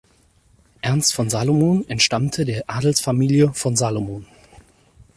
Ernst 0.81 1.13
von 1.13 1.29
Salomon 1.29 1.87
entstammte 1.87 2.43
der 2.43 2.63
Adelsfamilie 2.65 3.53
"von 3.53 3.75
Salomon. 3.75 4.25